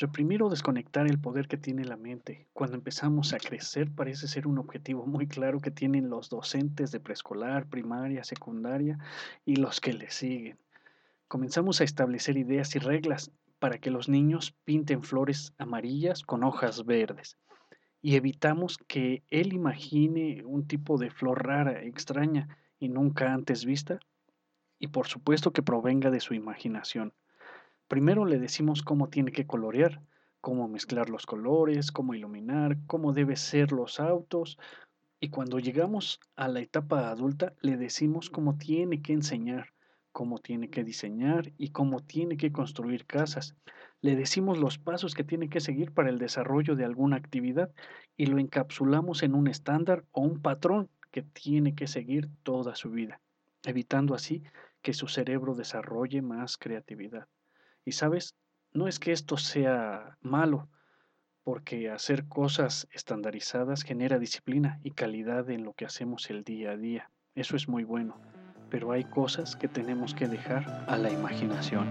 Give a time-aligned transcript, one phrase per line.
[0.00, 4.46] Reprimir o desconectar el poder que tiene la mente cuando empezamos a crecer parece ser
[4.46, 8.98] un objetivo muy claro que tienen los docentes de preescolar, primaria, secundaria
[9.44, 10.58] y los que le siguen.
[11.28, 16.86] Comenzamos a establecer ideas y reglas para que los niños pinten flores amarillas con hojas
[16.86, 17.36] verdes
[18.00, 24.00] y evitamos que él imagine un tipo de flor rara, extraña y nunca antes vista
[24.78, 27.12] y por supuesto que provenga de su imaginación.
[27.90, 30.00] Primero le decimos cómo tiene que colorear,
[30.40, 34.60] cómo mezclar los colores, cómo iluminar, cómo deben ser los autos.
[35.18, 39.72] Y cuando llegamos a la etapa adulta, le decimos cómo tiene que enseñar,
[40.12, 43.56] cómo tiene que diseñar y cómo tiene que construir casas.
[44.02, 47.72] Le decimos los pasos que tiene que seguir para el desarrollo de alguna actividad
[48.16, 52.90] y lo encapsulamos en un estándar o un patrón que tiene que seguir toda su
[52.90, 53.20] vida,
[53.64, 54.44] evitando así
[54.80, 57.26] que su cerebro desarrolle más creatividad.
[57.84, 58.34] Y sabes,
[58.72, 60.68] no es que esto sea malo,
[61.42, 66.76] porque hacer cosas estandarizadas genera disciplina y calidad en lo que hacemos el día a
[66.76, 67.10] día.
[67.34, 68.20] Eso es muy bueno,
[68.68, 71.90] pero hay cosas que tenemos que dejar a la imaginación.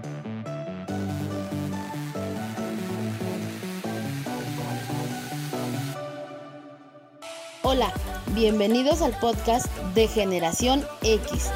[7.62, 7.92] Hola,
[8.34, 11.50] bienvenidos al podcast de Generación X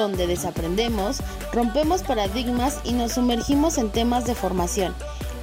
[0.00, 4.94] donde desaprendemos, rompemos paradigmas y nos sumergimos en temas de formación,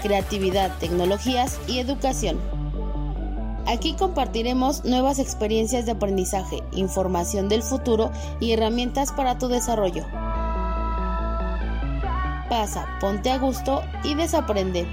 [0.01, 2.39] creatividad, tecnologías y educación.
[3.65, 10.05] Aquí compartiremos nuevas experiencias de aprendizaje, información del futuro y herramientas para tu desarrollo.
[12.49, 14.85] Pasa, ponte a gusto y desaprende.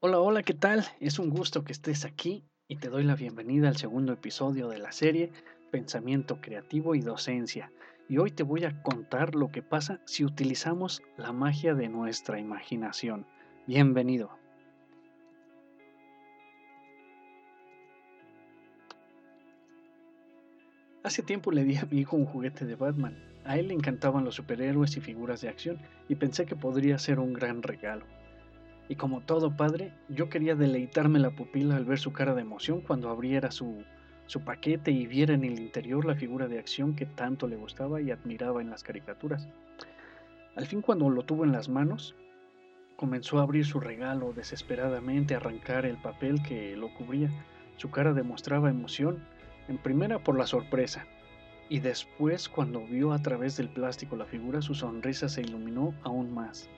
[0.00, 0.84] Hola, hola, ¿qué tal?
[0.98, 4.78] Es un gusto que estés aquí y te doy la bienvenida al segundo episodio de
[4.78, 5.30] la serie
[5.70, 7.70] Pensamiento Creativo y Docencia.
[8.08, 12.40] Y hoy te voy a contar lo que pasa si utilizamos la magia de nuestra
[12.40, 13.26] imaginación.
[13.66, 14.30] Bienvenido.
[21.02, 23.22] Hace tiempo le di a mi hijo un juguete de Batman.
[23.44, 25.78] A él le encantaban los superhéroes y figuras de acción
[26.08, 28.06] y pensé que podría ser un gran regalo.
[28.92, 32.82] Y como todo padre, yo quería deleitarme la pupila al ver su cara de emoción
[32.82, 33.82] cuando abriera su,
[34.26, 38.02] su paquete y viera en el interior la figura de acción que tanto le gustaba
[38.02, 39.48] y admiraba en las caricaturas.
[40.56, 42.14] Al fin cuando lo tuvo en las manos,
[42.96, 47.30] comenzó a abrir su regalo desesperadamente, a arrancar el papel que lo cubría.
[47.78, 49.24] Su cara demostraba emoción,
[49.68, 51.06] en primera por la sorpresa,
[51.70, 56.34] y después cuando vio a través del plástico la figura, su sonrisa se iluminó aún
[56.34, 56.68] más.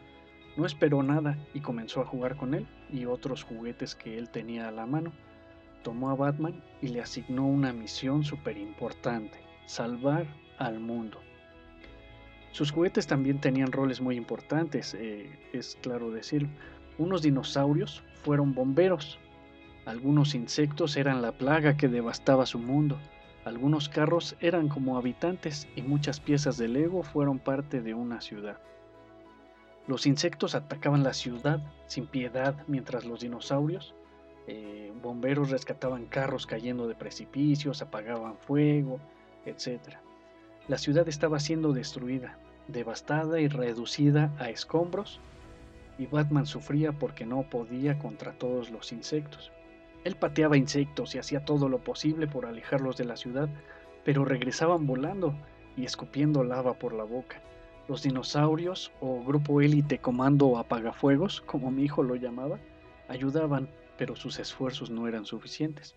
[0.57, 4.69] No esperó nada y comenzó a jugar con él y otros juguetes que él tenía
[4.69, 5.13] a la mano.
[5.83, 10.27] Tomó a Batman y le asignó una misión súper importante, salvar
[10.59, 11.19] al mundo.
[12.53, 16.49] Sus juguetes también tenían roles muy importantes, eh, es claro decirlo.
[16.99, 19.19] Unos dinosaurios fueron bomberos,
[19.87, 22.97] algunos insectos eran la plaga que devastaba su mundo,
[23.45, 28.59] algunos carros eran como habitantes y muchas piezas de Lego fueron parte de una ciudad.
[29.87, 33.95] Los insectos atacaban la ciudad sin piedad mientras los dinosaurios,
[34.47, 38.99] eh, bomberos rescataban carros cayendo de precipicios, apagaban fuego,
[39.45, 39.81] etc.
[40.69, 45.21] La ciudad estaba siendo destruida, devastada y reducida a escombros,
[45.99, 49.53] y Batman sufría porque no podía contra todos los insectos.
[50.05, 53.49] Él pateaba insectos y hacía todo lo posible por alejarlos de la ciudad,
[54.05, 55.35] pero regresaban volando
[55.77, 57.41] y escupiendo lava por la boca.
[57.87, 62.59] Los dinosaurios o grupo élite comando apagafuegos, como mi hijo lo llamaba,
[63.09, 63.69] ayudaban,
[63.99, 65.95] pero sus esfuerzos no eran suficientes.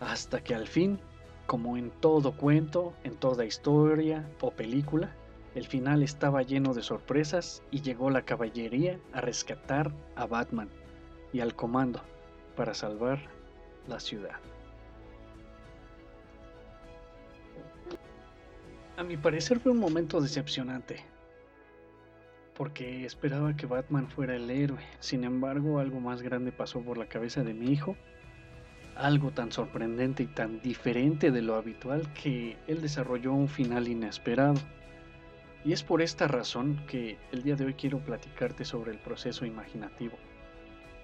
[0.00, 0.98] Hasta que al fin,
[1.46, 5.14] como en todo cuento, en toda historia o película,
[5.54, 10.68] el final estaba lleno de sorpresas y llegó la caballería a rescatar a Batman
[11.32, 12.02] y al comando
[12.56, 13.20] para salvar
[13.86, 14.38] la ciudad.
[18.96, 21.02] A mi parecer fue un momento decepcionante,
[22.56, 24.78] porque esperaba que Batman fuera el héroe.
[25.00, 27.96] Sin embargo, algo más grande pasó por la cabeza de mi hijo,
[28.94, 34.60] algo tan sorprendente y tan diferente de lo habitual que él desarrolló un final inesperado.
[35.64, 39.44] Y es por esta razón que el día de hoy quiero platicarte sobre el proceso
[39.44, 40.16] imaginativo.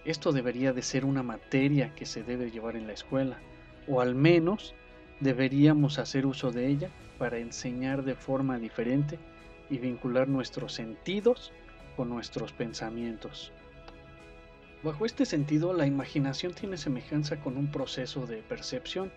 [0.04, 3.38] Esto debería de ser una materia que se debe llevar en la escuela,
[3.88, 4.76] o al menos
[5.20, 9.18] deberíamos hacer uso de ella para enseñar de forma diferente
[9.68, 11.52] y vincular nuestros sentidos
[11.96, 13.52] con nuestros pensamientos.
[14.82, 19.12] Bajo este sentido, la imaginación tiene semejanza con un proceso de percepción.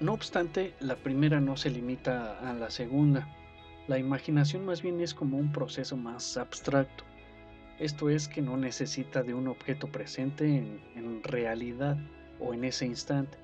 [0.00, 3.28] No obstante, la primera no se limita a la segunda.
[3.88, 7.04] La imaginación más bien es como un proceso más abstracto.
[7.78, 11.98] Esto es que no necesita de un objeto presente en, realidad
[12.40, 13.36] o en ese instante.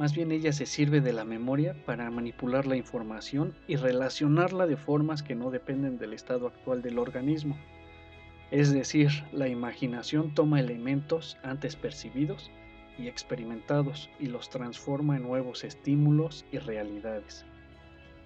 [0.00, 4.78] Más bien ella se sirve de la memoria para manipular la información y relacionarla de
[4.78, 7.58] formas que no dependen del estado actual del organismo.
[8.50, 12.50] Es decir, la imaginación toma elementos antes percibidos
[12.98, 17.44] y experimentados y los transforma en nuevos estímulos y realidades.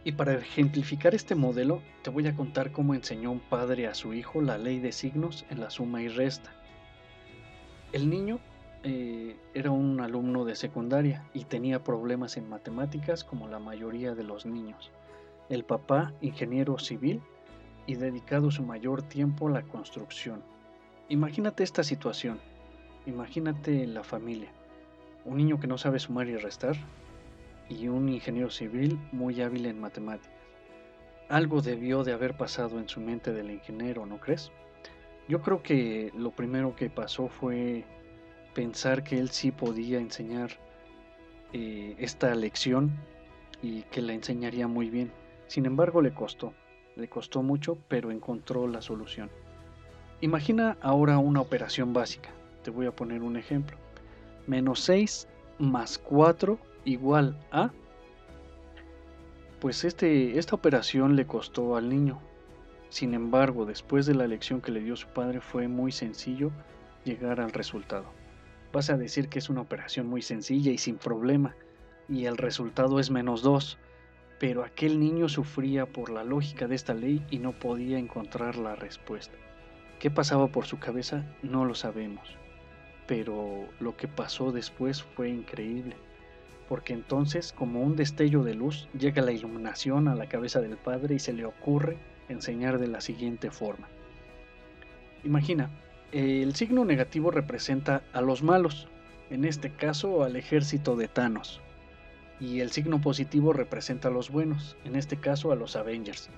[0.04, 4.14] Y para ejemplificar este modelo, te voy a contar cómo enseñó un padre a su
[4.14, 6.52] hijo la ley de signos en la suma y resta.
[7.92, 8.38] El niño
[8.86, 14.24] eh, era un alumno de secundaria y tenía problemas en matemáticas como la mayoría de
[14.24, 14.92] los niños.
[15.48, 17.22] El papá, ingeniero civil
[17.86, 20.42] y dedicado su mayor tiempo a la construcción.
[21.08, 22.40] Imagínate esta situación.
[23.06, 24.50] Imagínate la familia.
[25.24, 26.76] Un niño que no sabe sumar y restar
[27.70, 30.30] y un ingeniero civil muy hábil en matemáticas.
[31.30, 34.52] Algo debió de haber pasado en su mente del ingeniero, ¿no crees?
[35.26, 37.86] Yo creo que lo primero que pasó fue
[38.54, 40.50] pensar que él sí podía enseñar
[41.52, 42.92] eh, esta lección
[43.62, 45.12] y que la enseñaría muy bien.
[45.46, 46.52] Sin embargo, le costó,
[46.96, 49.30] le costó mucho, pero encontró la solución.
[50.20, 52.30] Imagina ahora una operación básica.
[52.62, 53.76] Te voy a poner un ejemplo.
[54.46, 55.28] Menos 6
[55.58, 57.70] más 4 igual a...
[59.60, 62.20] Pues este, esta operación le costó al niño.
[62.90, 66.50] Sin embargo, después de la lección que le dio su padre fue muy sencillo
[67.04, 68.04] llegar al resultado.
[68.74, 71.54] Vas a decir que es una operación muy sencilla y sin problema,
[72.08, 73.78] y el resultado es menos 2,
[74.40, 78.74] pero aquel niño sufría por la lógica de esta ley y no podía encontrar la
[78.74, 79.36] respuesta.
[80.00, 81.24] ¿Qué pasaba por su cabeza?
[81.44, 82.36] No lo sabemos,
[83.06, 85.94] pero lo que pasó después fue increíble
[86.68, 91.14] porque entonces, como un destello de luz, llega la iluminación a la cabeza del padre
[91.14, 91.98] y se le ocurre
[92.28, 93.86] enseñar de la siguiente forma.
[95.22, 95.70] Imagina,
[96.14, 98.86] el signo negativo representa a los malos,
[99.30, 101.60] en este caso al ejército de Thanos,
[102.38, 106.30] y el signo positivo representa a los buenos, en este caso a los Avengers.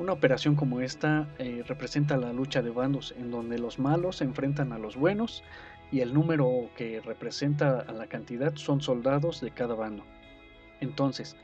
[0.00, 4.24] Una operación como esta eh, representa la lucha de bandos, en donde los malos se
[4.24, 5.44] enfrentan a los buenos
[5.92, 10.02] y el número que representa a la cantidad son soldados de cada bando.
[10.80, 11.36] Entonces,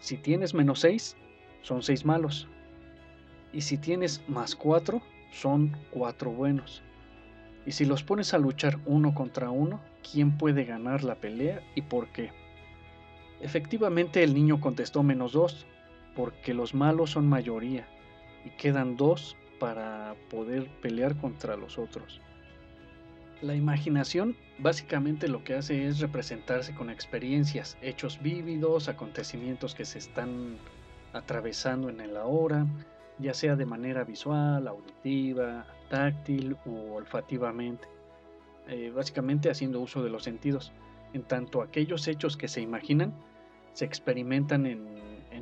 [0.00, 1.16] si tienes menos 6,
[1.62, 2.46] son 6 malos.
[3.54, 5.00] Y si tienes más 4,
[5.32, 6.82] son 4 buenos.
[7.66, 9.80] Y si los pones a luchar uno contra uno,
[10.10, 12.30] ¿quién puede ganar la pelea y por qué?
[13.40, 15.66] Efectivamente el niño contestó menos 2,
[16.14, 17.86] porque los malos son mayoría
[18.44, 22.20] y quedan 2 para poder pelear contra los otros.
[23.42, 29.98] La imaginación básicamente lo que hace es representarse con experiencias, hechos vívidos, acontecimientos que se
[29.98, 30.58] están
[31.12, 32.66] atravesando en el ahora,
[33.18, 37.86] ya sea de manera visual, auditiva, táctil u olfativamente,
[38.68, 40.72] eh, básicamente haciendo uso de los sentidos.
[41.12, 43.12] En tanto aquellos hechos que se imaginan
[43.74, 44.88] se experimentan en,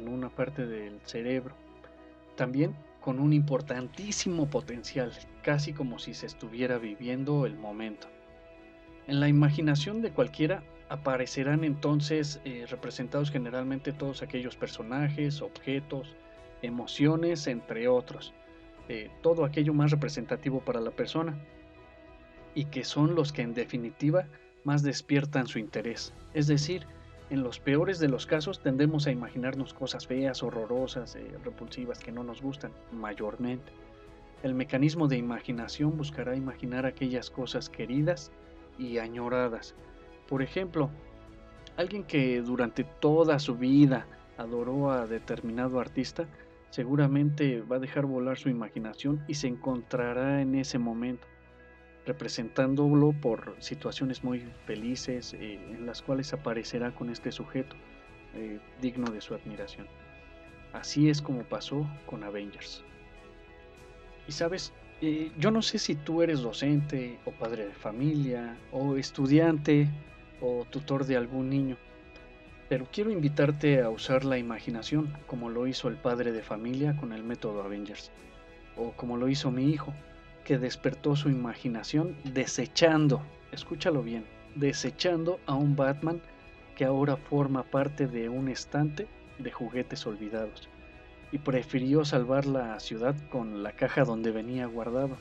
[0.08, 1.54] una parte del cerebro.
[2.34, 5.12] También con un importantísimo potencial,
[5.42, 8.08] casi como si se estuviera viviendo el momento.
[9.06, 16.16] En la imaginación de cualquiera aparecerán entonces eh, representados generalmente todos aquellos personajes, objetos,
[16.62, 18.32] emociones, entre otros,
[18.88, 21.38] eh, todo aquello más representativo para la persona,
[22.54, 24.26] y que son los que en definitiva
[24.64, 26.86] más despiertan su interés, es decir,
[27.30, 32.10] en los peores de los casos tendemos a imaginarnos cosas feas, horrorosas, eh, repulsivas que
[32.10, 33.70] no nos gustan, mayormente.
[34.42, 38.32] El mecanismo de imaginación buscará imaginar aquellas cosas queridas
[38.78, 39.74] y añoradas.
[40.26, 40.88] Por ejemplo,
[41.76, 44.06] alguien que durante toda su vida
[44.38, 46.26] adoró a determinado artista,
[46.70, 51.26] seguramente va a dejar volar su imaginación y se encontrará en ese momento
[52.08, 57.76] representándolo por situaciones muy felices eh, en las cuales aparecerá con este sujeto
[58.34, 59.86] eh, digno de su admiración.
[60.72, 62.82] Así es como pasó con Avengers.
[64.26, 64.72] Y sabes,
[65.02, 69.88] eh, yo no sé si tú eres docente o padre de familia o estudiante
[70.40, 71.76] o tutor de algún niño,
[72.68, 77.12] pero quiero invitarte a usar la imaginación como lo hizo el padre de familia con
[77.12, 78.10] el método Avengers
[78.76, 79.94] o como lo hizo mi hijo
[80.44, 83.22] que despertó su imaginación desechando,
[83.52, 86.20] escúchalo bien, desechando a un Batman
[86.76, 89.06] que ahora forma parte de un estante
[89.38, 90.68] de juguetes olvidados
[91.32, 95.16] y prefirió salvar la ciudad con la caja donde venía guardado,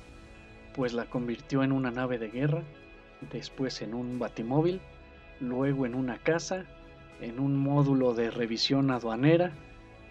[0.73, 2.63] pues la convirtió en una nave de guerra,
[3.31, 4.79] después en un batimóvil,
[5.41, 6.65] luego en una casa,
[7.21, 9.51] en un módulo de revisión aduanera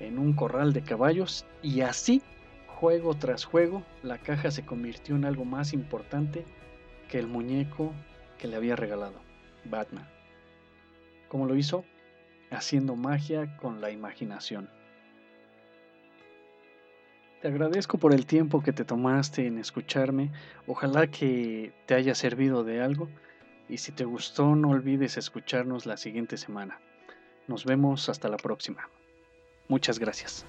[0.01, 2.23] en un corral de caballos y así,
[2.67, 6.45] juego tras juego, la caja se convirtió en algo más importante
[7.09, 7.93] que el muñeco
[8.39, 9.21] que le había regalado,
[9.65, 10.07] Batman.
[11.29, 11.85] ¿Cómo lo hizo?
[12.51, 14.69] Haciendo magia con la imaginación.
[17.41, 20.31] Te agradezco por el tiempo que te tomaste en escucharme.
[20.67, 23.09] Ojalá que te haya servido de algo.
[23.69, 26.81] Y si te gustó, no olvides escucharnos la siguiente semana.
[27.49, 28.89] Nos vemos hasta la próxima.
[29.69, 30.45] Muchas gracias.